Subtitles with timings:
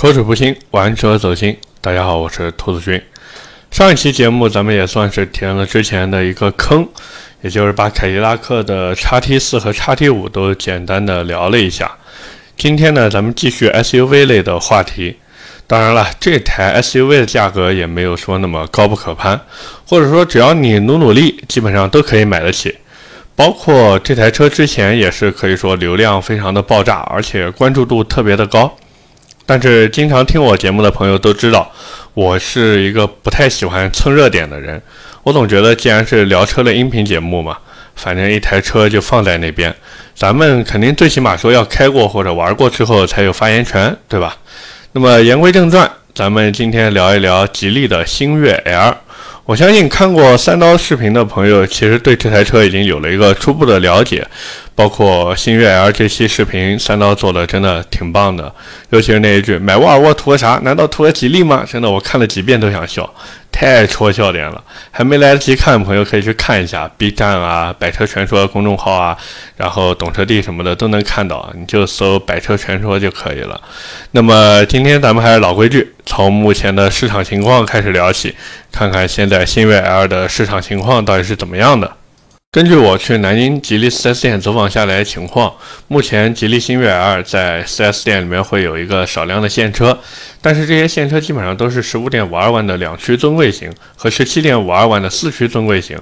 [0.00, 1.54] 口齿不清，玩车走心。
[1.82, 2.98] 大家好，我是兔子君。
[3.70, 6.88] 上一期节目咱们也算是填了之前的一个坑，
[7.42, 11.98] 也就是把凯迪拉克的叉 T 四和叉 T 五都简单的聊了一下。
[12.56, 15.16] 今天呢，咱们继续 SUV 类的话题。
[15.66, 19.38] 当然了，这台 SUV 的价格也没有说那么高不可攀，
[19.86, 22.74] 或者说只要你努努力，基本上都可以买得起。
[23.36, 28.74] 包括这台车之前也是可以说流量非常的爆炸，而且关注度特别的高。
[29.52, 31.68] 但是经常听我节目的朋友都知道，
[32.14, 34.80] 我是一个不太喜欢蹭热点的人。
[35.24, 37.58] 我总觉得，既然是聊车的音频节目嘛，
[37.96, 39.74] 反正一台车就放在那边，
[40.14, 44.36] 咱们肯定最起码说要开过或者玩过之后才有发言权，对吧？
[44.92, 48.98] 那么言归正传，咱们今天聊一聊吉利的星越 L。
[49.50, 54.24] 我相信看过三刀视频的朋友，其实对这台车已经有了一个初步的了解。
[54.76, 58.50] 包括星越 L 这期视频，三刀做的真的挺棒的，
[58.90, 60.58] 尤其是那一句“买沃尔沃图个啥？
[60.62, 63.12] 难道图个吉利吗？”真的，我看了几遍都想笑，
[63.52, 64.62] 太戳笑点了。
[64.90, 69.14] 还没来得及看的朋友可以去看一下 B 站啊、百车全说公众号啊，
[69.56, 73.60] 然后懂车帝什么的都能看到，你就搜“百车全说”就可以了。
[74.12, 78.34] 那么今天咱们还是老规矩，从目前的市场情况开始聊起，
[78.72, 81.96] 看看现在星越 L 的市场情况到底是怎么样的。
[82.52, 85.54] 根据我去南京吉利 4S 店走访下来的情况，
[85.86, 89.96] 目前吉利星越 L 在 4S 店里面会有一个少量的现车，
[90.42, 95.96] 但是这些现车基本上都是15.52万的两驱尊贵型和17.52万的四驱尊贵型。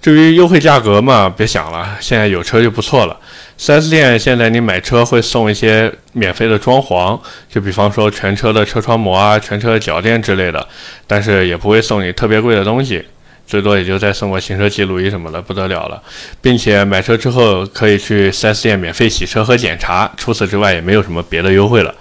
[0.00, 3.16] 至于优惠价格嘛，别想了，现在有车就不错了。
[3.62, 7.16] 4S 店现在你买车会送一些免费的装潢，
[7.48, 10.66] 就比方说全车的车窗膜啊、全车脚垫之类的，
[11.06, 13.04] 但是也不会送你特别贵的东西。
[13.46, 16.02] 最多也就再送个行车记录仪什么的，不得了了，
[16.40, 21.94] 并且买车之后可以去 4S 店免费洗车和检查，除此之外也没有什么别的优惠了。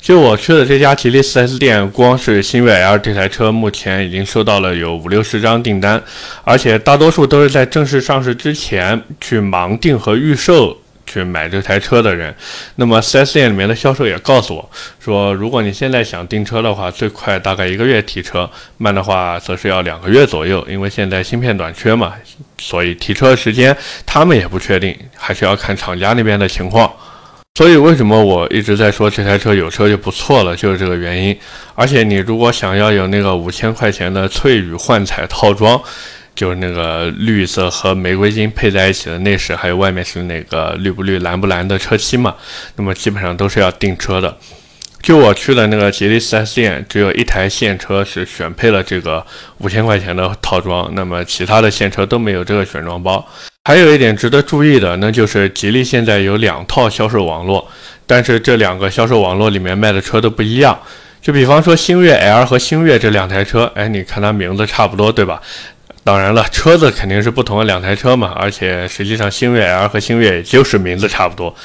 [0.00, 6.02] 就我去的这家吉利 4S 店，光是星越 L 这台车，目前已经收到了有五六十张订单，
[6.44, 10.78] 而且大多数都是在正式上市之前去盲定和预售。
[11.06, 12.34] 去买这台车的人，
[12.76, 18.48] 那么 4S 店里面的销售也告诉我说，如果你现在想订车的话，最快大概一个月提车，
[18.78, 22.14] 慢的话则是要两个月左右，因为现在芯片短缺嘛，
[22.58, 26.92] 所以提车时间他们也不确定，还是要看厂家那边的情况。
[27.56, 31.38] 所以为什么我一直在说这台车有车就不错了，就是这个原因。
[31.74, 35.80] 而且你如果想要有那个五千块钱的翠羽幻彩套装。
[36.34, 42.34] 就是那个绿色和玫瑰金配在一起的内饰，还有外面是那个绿不绿、蓝不蓝的车漆嘛。
[42.76, 44.36] 那么基本上都是要订车的。
[45.00, 49.24] 就我去的那个吉利 4S 店，只有一台现车是选配了这个
[49.58, 53.22] 五千块钱的套装，那么其他的现车都没有这个选装包。
[53.64, 57.70] 还有一点值得注意的，那就是吉利现在有两套销售网络，
[58.06, 60.78] 但是这两个销售网络里面卖的车都不一样。
[61.20, 65.40] 就比方说星越 L 和星越这两台车，哎，你看它名字差不多，对吧？
[66.04, 71.56] 当然了，车子肯定是不同的两台车嘛，而且实际上星越 L 和星越也就是名字差不多，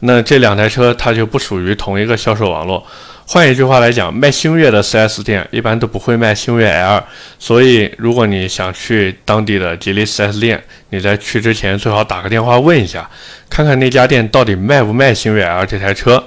[0.00, 2.84] 那这两台车它就不属于同一个销售网络。
[3.26, 7.04] 换一句话来讲，卖星越的 4S 店一般都不会卖星越 L，
[7.38, 13.08] 所以如果你想去当地的吉利 4S 店，你在去之前最好打个电话问一下，
[13.48, 16.22] 看看那家店到底卖不卖星越 L 这台车。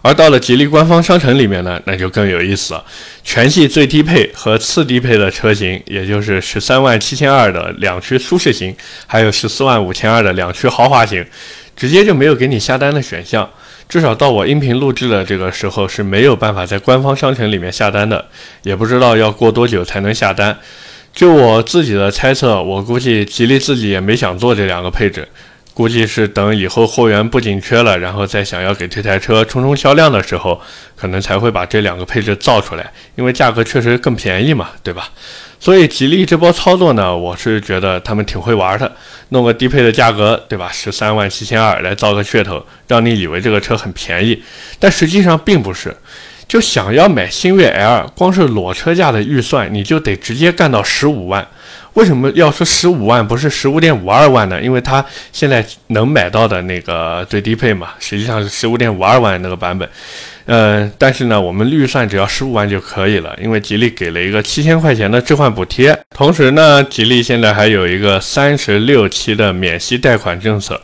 [0.00, 2.84] 而到了吉利官方商城里面呢，那就更有意思了。
[3.24, 8.74] 全系最低配和次低配的车型，也就是十三万七千二的两驱舒适型，
[9.06, 11.24] 还有十四万五千二的两驱豪华型，
[11.76, 13.48] 直接就没有给你下单的选项。
[13.88, 18.24] 至少到我音频录制的这个时候是没有办法在官方商城里面下单的，
[18.62, 20.56] 也不知道要过多久才能下单。
[21.12, 25.26] 就我自己的猜测，我估计吉利自己也没想做这两个配置。
[25.78, 30.60] 估计是等以后货源不紧缺了，然后再想要给这台车冲冲销量的时候，
[30.96, 35.08] 可能才会把这两个配置造出来，因为价格确实更便宜嘛，对吧？
[35.60, 38.92] 所以吉利这波操作呢，我是觉得他们挺会玩的，
[39.28, 40.68] 弄个低配的价格，对吧？
[40.72, 44.42] 十三万七千二来造个噱头，让你以为这个车很便宜，
[44.80, 45.96] 但实际上并不是。
[46.48, 51.46] 就想要买星越 L，光是裸车价的预算，你就得直接干到十五万。
[51.98, 54.62] 为什么要说十五万，不是十五点五二万呢？
[54.62, 59.88] 因为它现在能买到的那个最低配嘛，实际上是十五点五二万那个版本。
[60.46, 70.80] 嗯，但是呢，我们预算只要十五万就可以了，因为吉利给了一个七千块钱的置换补贴，同时呢，吉利现在还有一个三十六期的免息贷款政策，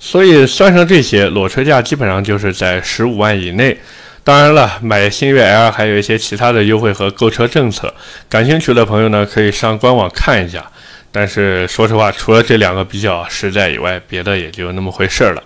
[0.00, 3.76] 所以算上这些，裸车价基本上就是在十五万以内。
[4.24, 7.92] 当然了，买星越 L 还有一些其他的优惠和购车政策，
[8.26, 10.64] 感兴趣的朋友呢可以上官网看一下。
[11.12, 15.42] 但是说实话，除了这两个比较实在以外，别的也就那么回事儿了。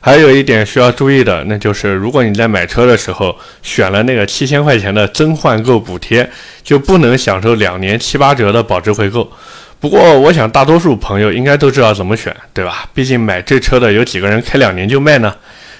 [0.00, 6.28] 还有一点需要注意的，那就是如果你在买车的时候选了那个七千块钱的增换购补贴，
[6.62, 9.30] 就不能享受两年七八折的保值回购。
[9.78, 12.88] 不过，我想大多数朋友应该都知道怎么选，对吧？
[12.94, 15.34] 毕竟买这车的有几个人开两年就卖呢？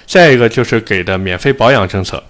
[0.05, 2.23] 再一个就是给的免费保养政策，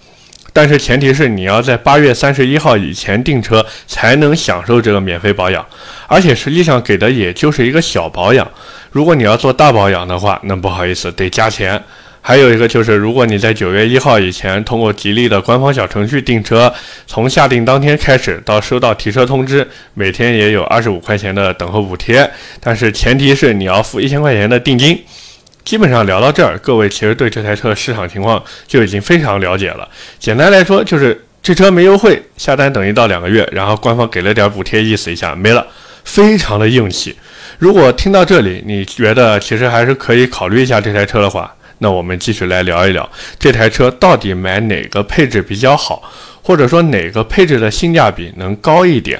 [0.52, 5.64] 但是前提是你要在八月三十一号以前订车才能享受这个免费保养，
[6.06, 8.50] 而且实际上给的也就是一个小保养。
[8.90, 11.82] 如果你要做大保养的话，那不好意思，得加钱。
[12.22, 16.72] 还有一个就是，如果你在九月一号以前通过吉利的官方小程序订车，
[17.06, 19.64] 从下订当天开始到收到提车通知，
[19.94, 22.28] 每天也有二十五块钱的等候补贴。
[22.58, 25.04] 但是前提是你要付一千块钱的定金。
[25.66, 29.86] 基本上聊到这儿，各位其实对这台车的市场情况就已经非常了解了。
[30.16, 35.66] 简单来说，就是这车没优惠，下单等一到两个月，然后官方给了点补贴，意思一下没了，
[36.04, 37.16] 非常的硬气。
[37.58, 46.00] 如果听到这里，你觉得其实还是可以考虑一下这台车的话，那我们继续来聊一聊这台车到底买哪个配置比较好，
[46.42, 49.18] 或者说哪个配置的性价比能高一点。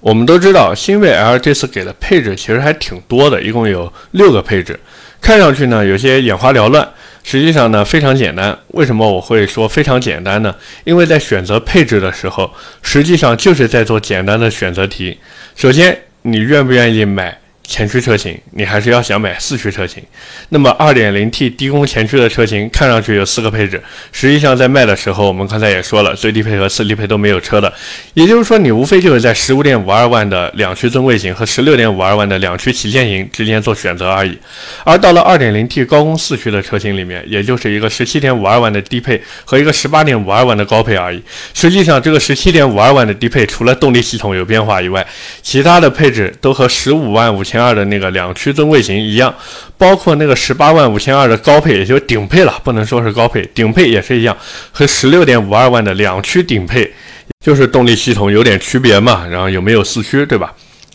[0.00, 4.78] 我们都知道，新锐 L 这次给的配置其实还挺多的，一共有六个配置，
[5.22, 6.86] 看上去呢有些眼花缭乱，
[7.22, 8.58] 实际上呢非常简单。
[8.68, 10.54] 为什么我会说非常简单呢？
[10.84, 12.52] 因为在选择配置的时候，
[12.82, 15.18] 实际上就是在做简单的选择题。
[15.54, 17.38] 首先，你愿不愿意买？
[17.64, 20.02] 前驱车型，你还是要想买四驱车型。
[20.50, 27.72] 那么 2.0T 低功前驱的车型看上去有四个配置，实际上在卖的时候，我们刚才也说了，最低配和次低配都没有车的。
[28.14, 34.36] 也就是说，你无非就是在15.52万的两驱尊贵型和16.52万的两驱旗舰型之间做选择而已。
[34.84, 41.22] 而到了 2.0T 高功四驱的车型里面，也就是一个17.52万的低配和一个18.52万的高配而已。
[41.54, 45.06] 实际上，这个17.52万的低配除了动力系统有变化以外，
[45.40, 47.61] 其他的配置都和15万五千。
[47.62, 49.32] 二的那个两驱尊贵型一样，
[49.78, 54.36] 包括那个十八万五千二的高配，也就顶配了，不能说是高配，顶配也是一样，
[54.72, 56.92] 和十六点五二万的两驱顶配，
[57.40, 60.52] 就是动力系统有点区别嘛，然后有没有四驱，对吧？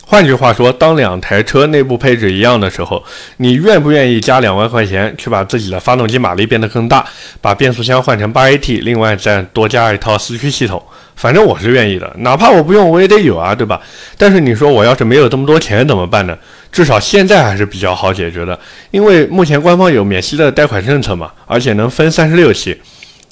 [0.10, 3.04] 换句话说，当两台车内部配置一样的时候，
[3.38, 7.06] 你愿不愿意加两万块钱去把自己的发动机马力变得更大，
[7.42, 10.82] 把变速箱换成八 AT，另外再多加一套四驱系统？
[11.18, 13.82] 反正我是愿意的，哪怕我不用，我也得有啊，对吧？
[14.18, 16.38] 但是你说我要是没有这么多钱怎么办呢？
[16.72, 18.58] 至少现在还是比较好解决的，
[18.92, 22.78] 因为目前官方有免息的贷款政策嘛，而且能分三十六期。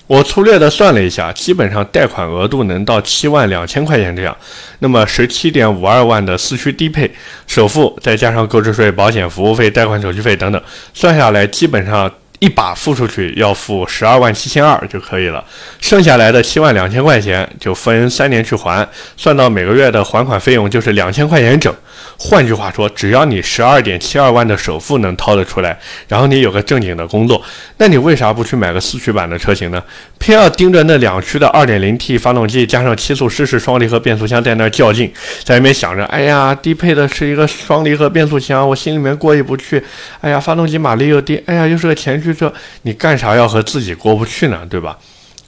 [0.07, 4.35] 我粗略的算了一下，基本上贷款额度能到七万两千块钱这样。
[4.79, 7.11] 那么十七点五二万的四驱低配，
[7.47, 10.61] 首付再加上购置税、保险、服务费、贷款手续费等等，
[10.93, 12.11] 算下来基本上。
[12.39, 15.43] 一把付出去要付十二万七千二就可以了，
[15.79, 21.73] 剩下来的七万两千块钱就分三年去还，算到每个月的还款费用就是两千块钱整。
[22.17, 25.77] 换句话说，只要你十二点七二万的首付能掏得出来，
[26.07, 27.41] 然后你有个正经的工作，
[27.77, 29.83] 那你为啥不去买个四驱版的车型呢？
[30.17, 35.11] 偏要盯着那两驱的二点零 T 发动机加上七速湿式双离合变速箱在那较劲，
[35.43, 39.83] 在里面想着，哎呀，低配的是一个双离合变速箱，我心里面过意不去。
[40.21, 42.51] 哎呀，发动机马力又低，哎呀，又是个前驱车，
[42.83, 44.65] 你干啥要和自己过不去呢？
[44.69, 44.97] 对吧？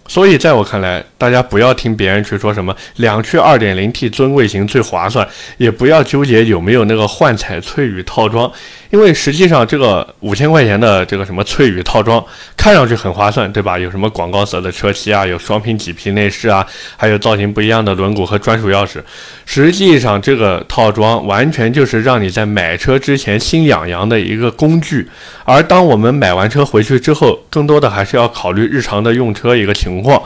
[0.08, 5.28] 所以，在我看来，大家不要听别人去说什么两驱 2.0T 尊贵型最划算，
[5.58, 8.52] 也不要纠结有没有那个幻彩翠羽套装。
[8.90, 12.24] 因为实际上这个五千块钱的这个什么翠羽套装
[12.56, 13.78] 看上去很划算，对吧？
[13.78, 19.02] 有什么广告色的车漆啊，有双拼麂皮内饰啊，还有造型不一样的轮毂和专属钥匙。
[19.46, 25.08] 实际上这个套装完全就是让你在买车之前心痒痒的一个工具。
[25.44, 30.22] 而当我们买完车回去之后，更多的还是要考虑日常的用车一个情况。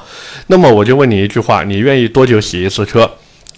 [0.47, 3.09] 那么我就问你一句话：你愿意多久洗一次车？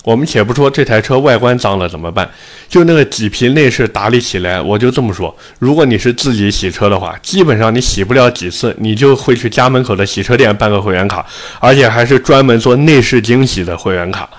[0.04, 2.30] 我们且不说这台车外观脏了怎么办，
[2.68, 11.26] 就那个麂皮内饰打理起来，我就这么说：如果你是自己洗车的话，基本上你洗不了几次，你就会去家门口的洗车店办个会员卡，
[11.60, 14.30] 而且还是专门做内饰惊喜的会员卡。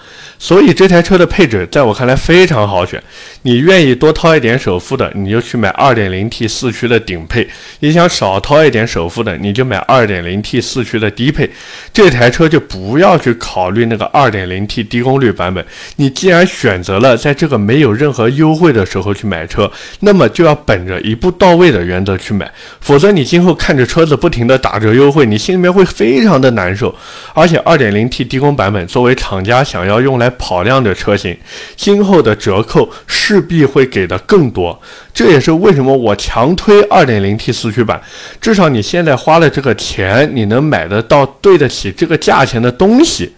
[0.44, 3.02] 所以这台车的配置在我看来非常好选。
[3.44, 7.46] 你愿意多掏一点首付的，你就去买 2.0T 四驱的顶配；
[7.80, 11.50] 你想少掏一点首付的，你就买 2.0T 四驱的低配。
[11.94, 15.64] 这台车就不要去考虑那个 2.0T 低功率版本。
[15.96, 26.94] 你既然选择了在这个没有任何优惠的时候去买车，那么就要本着一步到位的原则去买，否则你今后看着车子不停的打折优惠，你心里面会非常的难受。
[27.32, 31.36] 而且 2.0T 低功版本作为厂家想要用来跑量的车型，
[31.76, 32.88] 今后的折扣。
[33.26, 34.78] 势必会给的更多，
[35.14, 37.98] 这也是为什么我强推 2.0T 四驱版。
[38.38, 43.34] 至少你现在花了这个钱，你能买得到对得起这个价钱的东西。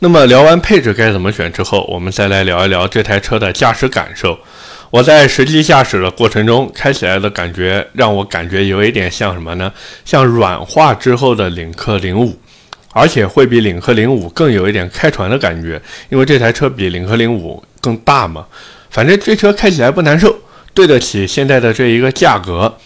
[0.00, 4.36] 那么聊完配置该怎么选之后，我们再来聊一聊这台车的驾驶感受。
[4.90, 9.72] 我在实际驾驶的过程中，开起来的感觉让我感觉有一点像什么呢？
[10.04, 12.36] 像软化之后的领克零五，
[12.94, 18.46] 而且会比领克零五更有一点开船的感觉，因为这台车比领克零五更大嘛。
[18.88, 20.34] 反正这车开起来不难受，
[20.72, 22.78] 对得起现在的这一个价格。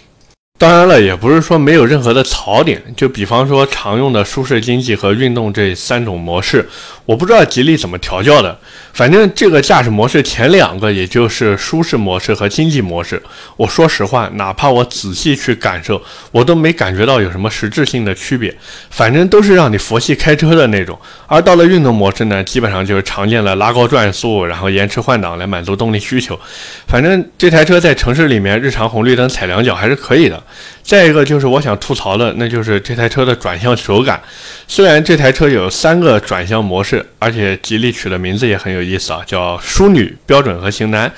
[0.56, 6.68] 当然了，也不是说没有任何的槽点，就比方说常用的舒适、经济和运动这三种模式，
[7.08, 8.58] 我不知道吉利怎么调教的。
[8.92, 13.22] 反正这个驾驶模式前两个，也就是舒适模式和经济模式，
[13.56, 18.54] 我说实话，哪怕我仔细去感受，我都没感觉到有什么实质性的区别。
[18.90, 20.98] 反正都是让你佛系开车的那种。
[21.26, 26.38] 而到了运动模式呢，基本上就是常见的拉高转速，然后延迟换挡来满足动力需求。
[26.86, 30.42] 反正这台车在城市里面，日常红绿灯踩两脚还是可以的。
[30.88, 34.18] 再一个就是我想吐槽的，那就是这台车的转向手感。
[34.66, 41.12] 虽然这台车有三个转向模式，而且吉利取的名字也很有意思啊，叫淑女、标准和型男。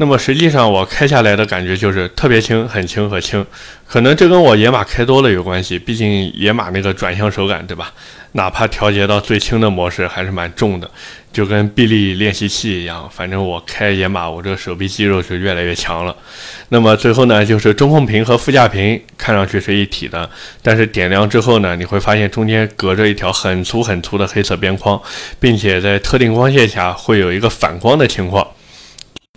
[0.00, 3.44] 那么实际上我开下来的感觉就是特别轻，很轻和轻。
[3.86, 7.92] 可能这跟我野马开多了有关系，毕竟野马那个转向手感，对吧？
[8.32, 10.88] 哪怕调节到最轻的模式，还是蛮重的，
[11.32, 13.10] 就跟臂力练习器一样。
[13.12, 16.14] 反正我开野马，我这个手臂肌肉是越来越强了。
[16.68, 20.30] 那么最后呢，就是中控屏和副驾屏看上去是一体的，
[20.62, 25.00] 但是点亮之后呢，你会发现中间隔着一条很粗很粗的黑色边框，
[25.40, 28.46] 并且在特定光线下会有一个反光的情况。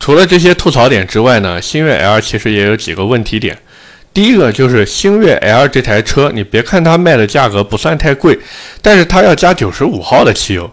[0.02, 3.56] 除了这些吐槽点之外呢，星越 L 其实也有几个问题点。
[4.12, 8.38] 第一个就是星越 L 这台车，你别看它卖的价格不算太贵，
[8.82, 10.70] 但是它要加九十五号的汽油。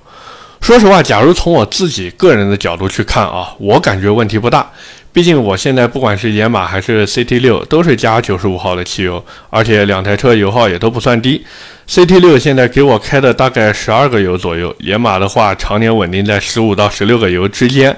[0.62, 4.68] 说实话，假如从我自己个人的角度去看啊，我感觉问题不大。
[5.12, 11.44] 毕竟我现在不管是野马还是 CT 六，都是加九十五号的汽油，而且两台车油耗也都不算低。
[11.86, 17.94] CT 六现在给我开的大概十二个油左右，野马的话常年稳定在十五到十六个油之间。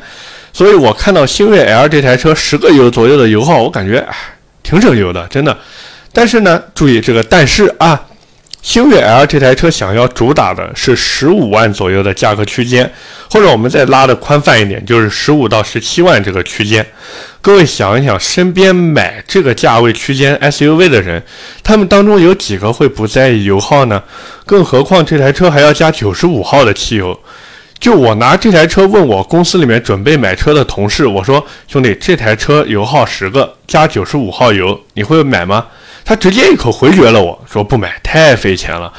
[0.53, 4.07] 所以我看到星越 L 这台车十个油左右的油耗，我感觉
[4.63, 5.57] 挺省油的，真的。
[6.13, 8.07] 但是呢，注意这个但是啊。
[8.63, 12.93] 星越 L 这台车想要主打的是十五万左右的价格区间，
[13.31, 16.87] 或者我们再拉的宽泛一点，就是十五到十七万这个区间。
[17.41, 21.23] 各位想一想，身边买这个价位区间 SUV 的人，
[21.65, 24.03] 他们当中有几个会不在意油耗呢？
[24.45, 27.19] 更何况这台车还要加九十五号的汽油。
[27.81, 35.67] 就我拿这台车问我公司里面准备买车的同事，我说兄弟，这台车油耗十个加九十五号油，你会买吗？
[36.05, 38.93] 他直接一口回绝了，我说不买，太费钱了。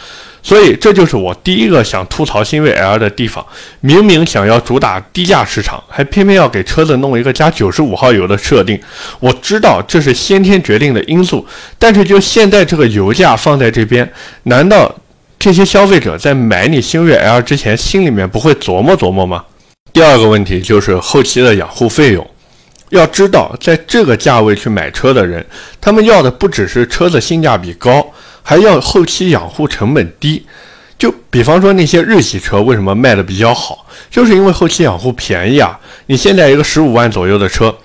[0.44, 3.46] 所以这就是我第一个想吐槽新锐 L 的地方。
[3.82, 8.80] 明明想要主打低价市场，还偏偏要给车子弄一个加九十五号油的设定。
[9.20, 11.46] 我知道这是先天决定的因素，
[11.78, 14.12] 但是就现在这个油价放在这边，
[14.44, 14.92] 难道
[15.42, 19.44] 这些消费者在买你星越 L 之前，心里面不会琢磨琢磨吗？
[19.92, 22.26] 第二个问题就是后期的养护费用。
[22.90, 25.44] 要知道，在这个价位去买车的人，
[25.82, 28.06] 他们要的不只是车子性价比高，
[28.44, 30.46] 还要后期养护成本低。
[31.00, 35.80] 就比方说那些日系车为什么卖的比较好，就是因为后期养护便宜啊。
[36.06, 37.76] 你现在一个十五万左右的车，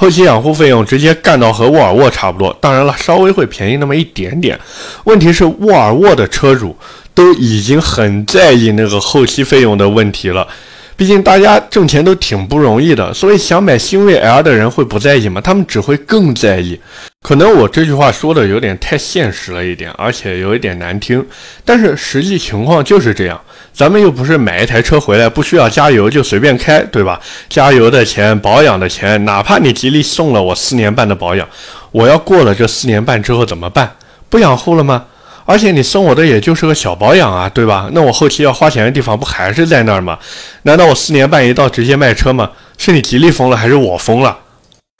[0.00, 4.58] 后期养护费用直接干到和沃尔沃差不多，当然了，稍微会便宜那么一点点。
[5.04, 6.74] 问题是沃尔沃的车主
[7.12, 10.48] 都已经很在意那个后期费用的问题了。
[10.96, 15.38] 毕竟大家挣钱都挺不容易的，所以想买星越 L 的人会不在意吗？
[15.38, 16.80] 他们只会更在意。
[17.20, 21.22] 可能我这句话说的有点太现实了一点，而且有一点难听，
[21.62, 23.38] 但是实际情况就是这样。
[23.72, 27.18] 咱们又不是买一台车回来不需要加油就随便开，对吧？
[27.48, 31.48] 加油的钱、保养的钱，哪怕你吉利送了我四年半的保养，
[31.92, 33.92] 我要过了这四年半之后怎么办？
[34.28, 35.04] 不养护了吗？
[35.46, 37.88] 而且你送我的也就是个小保养啊，对吧？
[37.92, 40.18] 那我后期要花钱的地方不还是在那儿吗？
[40.62, 42.50] 难道我四年半一到直接卖车吗？
[42.76, 44.36] 是你吉利疯了还是我疯了？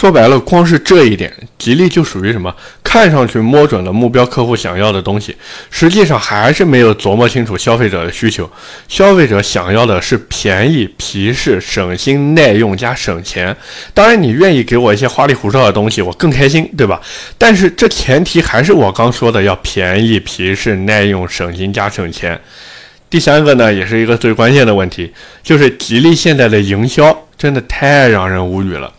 [0.01, 2.51] 说白了，光是这一点，吉利就属于什么？
[2.83, 5.37] 看上去摸准了目标客户想要的东西，
[5.71, 8.51] 实际上还是没有琢磨清楚消费者的需求。
[8.89, 13.55] 消费者想要的是便宜、皮实、省心、耐用加省钱。
[13.93, 16.99] 当然，你愿意给我一些花里胡哨的东西，我更开心，对吧？
[17.37, 22.41] 但是这前提还是我刚说的，要便宜、皮实、耐用、省心加省钱。
[23.11, 28.91] 第三个呢，也是一个最关键的问题，就是吉利现在的营销真的太让人无语了。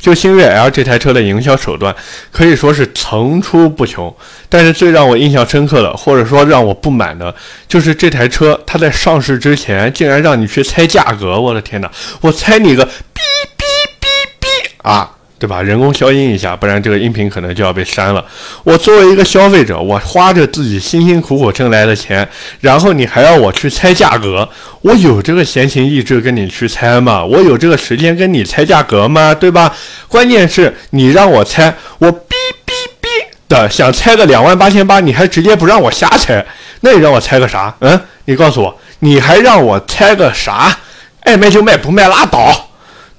[0.00, 1.94] 就星越 L 这台车的营销手段
[2.32, 4.12] 可以说是层出不穷，
[4.48, 7.32] 但是最让我印象深刻的，或者说让我不满的，
[7.68, 11.38] 就是这台车它在上市之前竟然让你去猜价格！
[11.38, 11.90] 我的天哪，
[12.22, 13.64] 我猜你个哔哔
[14.00, 14.06] 哔
[14.40, 15.18] 哔啊！
[15.40, 15.62] 对吧？
[15.62, 18.22] 人工消音一下，不然这个音频可能就要被删了。
[18.62, 22.28] 我作为一个消费者，我花着自己辛辛苦苦挣来的钱，
[22.60, 24.46] 然后你还要我去猜价格，
[24.82, 27.24] 我有这个闲情逸致跟你去猜吗？
[27.24, 29.34] 我有这个时间跟你猜价格吗？
[29.34, 29.74] 对吧？
[30.08, 32.18] 关键是你让我猜，我哔
[32.66, 33.08] 哔哔
[33.48, 36.44] 的想猜个两万八千八，你还直接不让我瞎猜，
[36.82, 37.74] 那你让我猜个啥？
[37.80, 40.76] 嗯，你告诉我，你还让我猜个啥？
[41.20, 42.69] 爱卖就卖，不卖拉倒。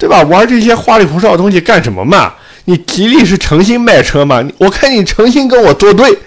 [0.01, 0.23] 对吧？
[0.23, 2.33] 玩这些花里胡哨的东西干什么嘛？
[2.65, 4.43] 你吉利是诚心卖车吗？
[4.57, 6.17] 我看你诚心跟我作对。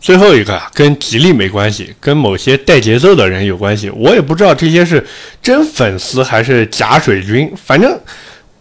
[0.00, 3.90] 最后一个，跟吉利没关系，跟某些带节奏的人有关系。
[3.90, 5.04] 我也不知道这些是
[5.42, 7.98] 真粉丝还是假水军，反正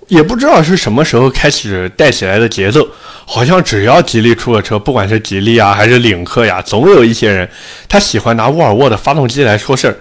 [0.08, 2.88] 也不知道是什么时候开始带起来的节奏。
[3.26, 7.48] 好像只要吉利出了车，不管是吉利啊还是领克呀，总有一些人
[7.88, 9.96] 他喜欢拿沃尔沃的发动机来说事儿。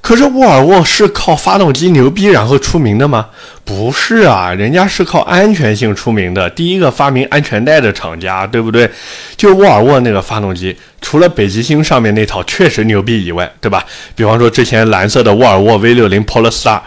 [0.00, 3.26] 可是沃尔沃是靠发动机牛逼然后出名的吗？
[3.64, 8.90] 不是啊，人家是靠安全性出名的，第一个发明安全带的厂家，对不对？
[9.36, 13.84] 就沃尔沃那个发动机，除了北极星上面那套确实牛逼以外，对吧？
[14.14, 16.80] 比方说之前蓝色的沃尔沃 V60 Polestar。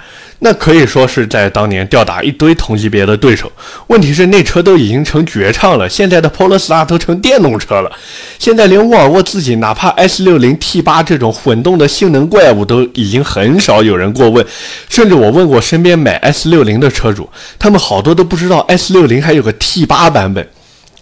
[0.46, 3.50] 那可以说是在当年吊打一堆同级别的对手。
[3.88, 7.90] 问题是那车都已经成绝唱了，现在的 Polestar 都成电动车了。
[8.38, 14.46] 现在连沃尔沃自己，哪怕 S60 T8 这种混动的性能怪物，都已经很少有人过问。
[14.90, 20.46] 甚至我问过身边买 S60 的车主，他们好多都不知道 S60 还有个 T8 版本。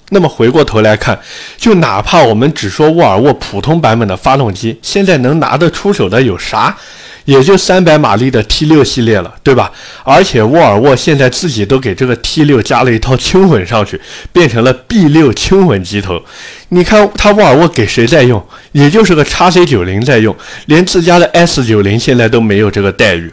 [0.10, 1.20] 那么回过头来看，
[1.58, 6.78] 就哪怕我们只说沃尔沃普通版本的发动机，现在能拿得出手的有啥？
[7.26, 9.72] 也就三百马力的 T 六系列了，对吧？
[10.04, 14.00] 而且沃尔沃现在自己都给这个 T 六加了一套轻混上去，
[14.32, 16.22] 变成了 B 六轻混机头。
[16.70, 18.42] 你看，它沃尔沃给谁在用？
[18.72, 20.34] 也就是个叉 C 九零在用，
[20.68, 23.30] 连自家的 S 九零现在都没有这个待遇。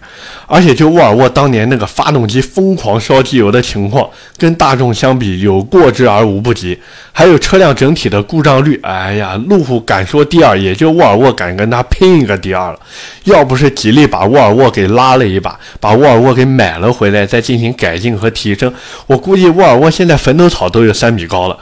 [0.48, 6.76] 而且，就沃尔沃当年那个发动机疯狂烧机油的情况，跟大众相比有过之而无不及。
[7.12, 12.80] 还有车辆整体的故障率，哎呀，路虎敢说第二，也就沃尔沃敢跟它拼一个第二了。
[13.24, 18.72] 要不是吉利把沃尔沃给拉了一把，把沃尔沃给买了回来，再进行改进和提升，
[19.06, 21.56] 我估计沃尔沃现在坟头草都有三米高了。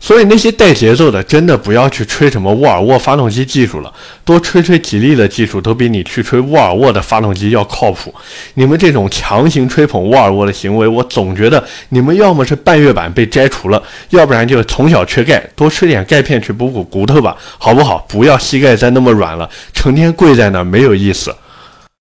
[0.00, 3.90] 所以那些带节奏的，真的不要去吹什么沃尔沃发动机技术了，
[4.22, 8.14] 多吹吹吉利的技术，都比你去吹沃尔沃的发动机要靠谱。
[8.52, 18.04] 你们这种强行吹捧沃尔沃的行为，我总觉得你们要么是半月板被摘除了，要不然就从小缺钙，多吃点钙片去补补骨头吧，好不好？
[18.06, 21.34] 不要膝盖再那么软了，成天跪在那儿没有意思。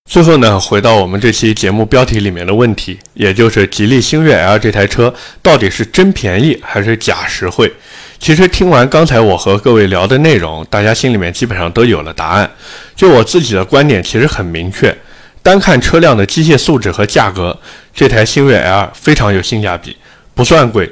[0.05, 5.11] 最后呢，回到我们这期节目标题里面的问题，也就是吉利星越 L 这台车
[5.41, 7.71] 到底是真便宜还是假实惠？
[8.19, 12.51] 其实听完刚才我和各位聊的内容，大家心里面基本上都有了答案。
[12.95, 14.95] 就我自己的观点，其实很明确。
[15.41, 17.57] 单看车辆的机械素质和价格，
[17.93, 19.95] 这台星越 L 非常有性价比，
[20.35, 20.91] 不算贵，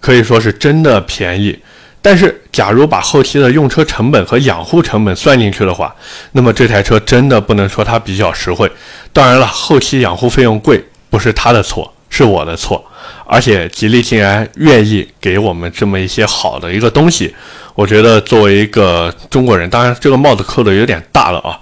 [0.00, 1.58] 可以说是真的便宜。
[2.04, 5.94] 但是，假如把后期的用车成本和养护成本算进去的话，
[6.32, 8.70] 那么这台车真的不能说它比较实惠。
[9.12, 12.84] 当然了，后期养护费用贵不是他的错，是我的错。
[13.24, 17.32] 而且吉利竟然愿意给我们这么一些好的一个东西，
[17.76, 21.56] 我觉得作为一个中国人，当然这个帽子扣的有点大了啊。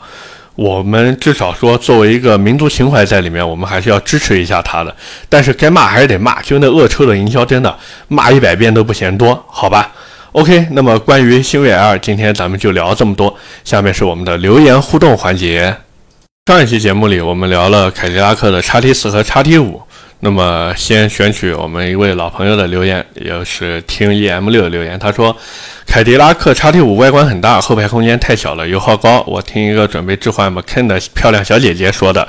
[0.56, 4.94] 我们至少说作为一个民族情怀在里面，我们还是要支持一下他的。
[5.28, 7.74] 但是该骂还是得骂，就那恶臭的营销，真的
[8.08, 9.92] 骂一百遍都不嫌多，好吧
[10.32, 13.36] ？OK，那么关于星越 L，今天咱们就聊这么多。
[13.64, 15.76] 下面是我们的留言互动环节。
[16.46, 19.82] 上一期节目里，我们聊了凯迪拉克的叉 T 四和叉 T 五。
[20.22, 24.98] 那么，先选取我们一位老朋友的留言，也是听 EM 六的留言。
[24.98, 25.34] 他说
[25.88, 29.24] ：“凯迪拉克 XT5 外观很大，后排空间太小了，油耗高。
[29.26, 32.28] 我听一个准备置换 Macan 的漂亮小姐姐说的，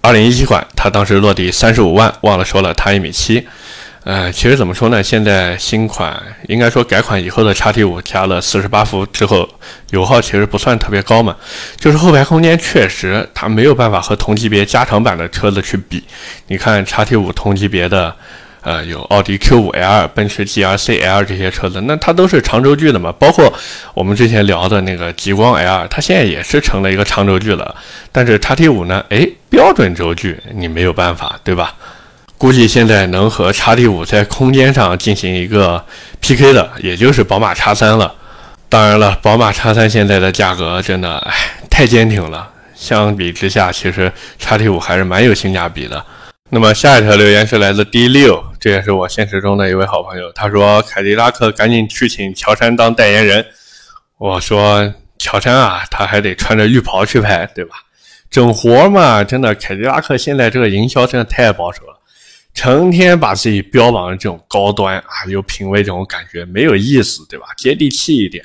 [0.00, 3.46] 二零一七款，她当时落地三十五万，忘了说了，她一米七。”
[4.04, 5.00] 呃，其实怎么说呢？
[5.00, 9.48] 现在新款应该说改款以后的叉 T 五加了四十八伏之后，
[9.90, 11.36] 油耗其实不算特别高嘛。
[11.76, 16.02] 就是后排空间确实它没有办法和同级别加长版的车子去比。
[16.48, 18.12] 你看叉 T 五同级别的，
[18.62, 23.12] 呃，有奥迪 Q 五 L、奔驰 GLC L 这些车子，那它都是长轴距的嘛。
[23.12, 23.52] 包括
[23.94, 27.72] 我们之前聊的那个极光 L，它现在也是成了一个长轴距了。
[28.10, 29.04] 但是叉 T 五呢？
[29.10, 31.72] 哎，标准轴距你没有办法，对吧？
[32.42, 35.84] 估计现在能和叉 T 五在空间上进行一个
[36.20, 38.12] PK 的，也就是宝马叉三了。
[38.68, 41.32] 当然了，宝马叉三现在的价格真的唉
[41.70, 46.04] 太坚挺了，相比之下，其实叉 T 五还是蛮有性价比的。
[46.50, 50.32] 那么下一条留言是来自 D 六，这也是我现实中的一位好朋友。
[50.32, 53.46] 他说：“凯迪拉克赶紧去请乔杉当代言人。”
[54.18, 57.76] 我说：“乔杉啊，他还得穿着浴袍去拍，对吧？
[58.28, 61.98] 整活嘛，真的，凯迪拉克现在这个营销真的太保守了。”
[62.54, 67.46] 成天把自己标榜的这种高端啊，有品位这种感觉没有意思，对吧？
[67.56, 68.44] 接地气一点。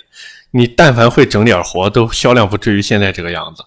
[0.51, 3.63] 你但凡会整点活，都销量不至于现在这个样子。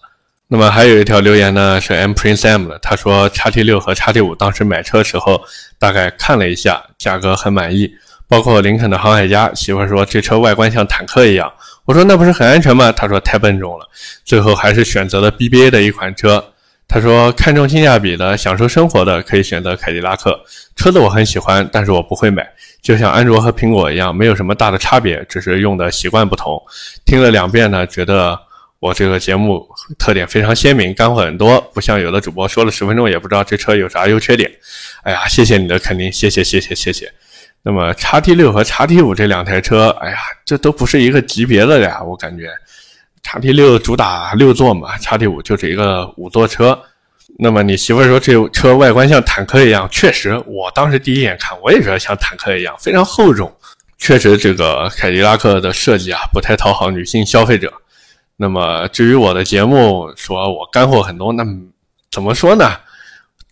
[0.47, 5.41] 那么还有一条留言呢，是 M Prince M 的，他说叉 T 六和叉 T 五当时买车时候
[5.79, 7.93] 大概看了一下，价格很满意，
[8.27, 9.53] 包括林肯的航海家。
[9.53, 11.53] 媳妇说这车外观像坦克一样，
[11.85, 12.91] 我说那不是很安全吗？
[12.91, 13.87] 他说太笨重了，
[14.25, 16.50] 最后还是选择了 BBA 的一款车。
[16.93, 20.37] 他说：“看重性价比的，享受生活的，可以选择凯迪拉克
[20.75, 20.99] 车子。
[20.99, 22.45] 我很喜欢，但是我不会买。
[22.81, 26.61] 就像安卓和苹果一样，没有什么大的差别，只是用的习惯不同。
[27.05, 28.37] 听了两遍呢，觉得
[28.79, 29.65] 我这个节目
[29.97, 34.51] 特点非常鲜明，干货很多，不像有的主播说了十分钟也不知道这车有啥优缺点。
[35.03, 37.09] 哎呀，谢谢你的肯定，谢谢谢谢谢谢。
[37.63, 42.49] 那么叉 T 六和叉 T 五这两台车，哎呀，这都不是一个级别的呀，我感觉。”
[43.23, 46.77] 叉 T 六主打六座嘛，叉 T 五就是一个五座车。
[47.39, 53.51] 那么你媳妇说这车外观像坦克一样，确实，我当时第一眼看我也觉得像坦克一样，非常厚重。
[53.97, 57.71] 确实，这个凯迪拉克的设计啊，不太讨好女性消费者。
[58.35, 61.45] 那么至于我的节目，说我干货很多，那
[62.11, 62.71] 怎么说呢？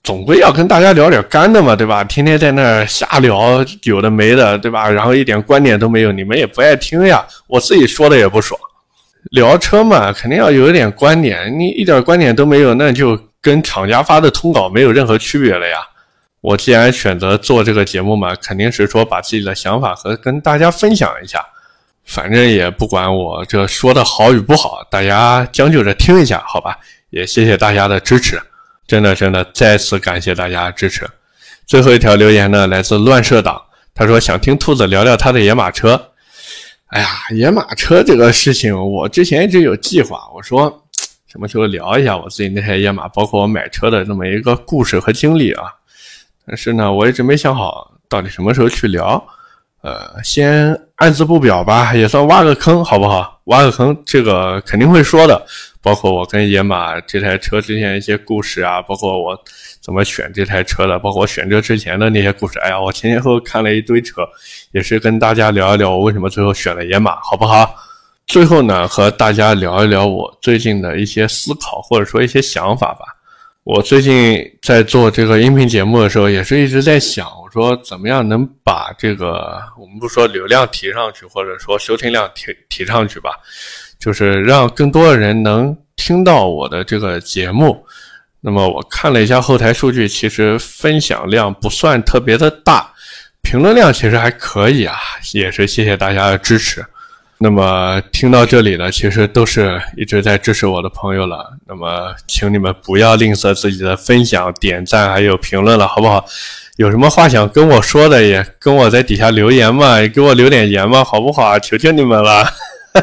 [0.03, 2.03] 总归要跟大家聊点干的嘛，对吧？
[2.03, 4.89] 天天在那儿瞎聊有的没的，对吧？
[4.89, 7.25] 然后一点观点都没有，你们也不爱听呀。
[7.47, 8.59] 我自己说的也不爽。
[9.29, 11.57] 聊车嘛，肯定要有一点观点。
[11.57, 15.77] 你一点观点都没有，那就跟厂家发的通稿没有任何区别了呀。
[16.41, 21.45] 我既然选择做这个节目嘛，肯定是说把自己的想法和跟大家分享一下。
[22.05, 26.79] 反正也不管我这说的好与不好，大家将就着听一下，好吧？
[27.11, 28.41] 也谢谢大家的支持，
[28.87, 31.07] 真的真的再次感谢大家支持。
[31.67, 33.61] 最后一条留言呢，来自乱射党，
[33.93, 36.09] 他说想听兔子聊聊他的野马车。
[36.89, 40.27] 哎呀，野马车这个事情，我之前一直有计划。
[40.33, 40.85] 我说
[41.27, 45.65] 什么时候聊一下我自己那台野马，包括我买车的这么一个故事和经历啊。
[46.47, 49.23] 但是呢，我一直没想好到底什么时候去聊。
[49.81, 53.39] 呃，先按字不表吧，也算挖个坑，好不好？
[53.45, 55.45] 挖个坑，这个肯定会说的。
[55.81, 59.39] 包括我跟野马这台车之前一些故事啊，包括我
[59.89, 62.59] 怎么选这台车的，包括我选车之前的那些故事。
[62.59, 64.21] 哎呀，我前前后后看了一堆车，
[64.71, 67.75] 也是跟大家聊一聊我为什么最后选了野马，好不好？
[68.27, 72.99] 最后呢，和大家聊一聊我最近的一些思考或者说一些想法吧。
[73.63, 83.31] 我最近在做这个音频节目的时候，也是一直在想，我说怎么样能把这个我们不说流量提上去，或者说收听量提提上去吧。
[83.97, 87.83] 就是让更多的人能听到我的这个节目。
[88.41, 92.93] 那么我看了一下后台数据，其实分享量不算特别的大，
[93.41, 94.95] 评论量其实还可以啊，
[95.33, 96.85] 也是谢谢大家的支持。
[97.41, 101.53] 那么听到这里的，其实都是一直在支持我的朋友了。
[101.67, 106.25] 那么请你们不要吝啬自己的分享、点赞还有评论了，好不好？
[106.75, 111.57] 有什么话想跟我说的，也跟我在底下留言嘛，也给我留点言嘛，好不好？
[111.59, 112.45] 求求你们了。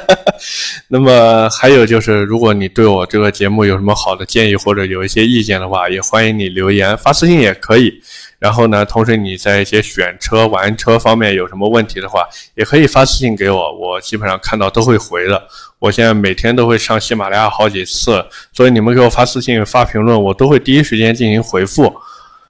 [0.88, 8.02] 那么还有就是，如果你对我这个节目有什么好的建议或者有一些意见的话，也欢迎你留言发私信也可以。
[8.38, 15.42] 然后呢，同时你在一些选车、玩车方面有什么问题的话，也可以发私信给我，我基本上看到都会回的。
[15.78, 21.94] 我现在每天都会上喜马拉雅好几次，所以你们给我发私信、发评论，我都会第一时间进行回复。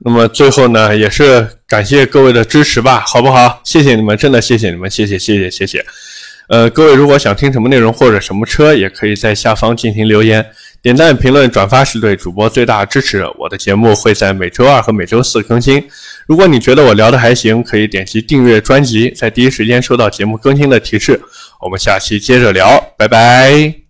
[0.01, 3.61] 那么最后呢，也是感谢各位的支持吧，好不好？
[3.65, 5.87] 谢谢你们，真的谢谢你们，谢谢谢谢谢谢。
[6.49, 10.47] 呃，各位如果想听什么内容或者什么车，也可以在下方进行留言、
[10.81, 13.25] 点赞、评论、转发，是对主播最大的支持。
[13.39, 15.83] 我的节目会在每周二和每周四更新。
[16.27, 21.21] 如果你觉得我聊的还行，可以点击订阅专辑，在第一时间收到节目更新的提示。
[21.63, 23.86] 我们下期接着聊，拜拜。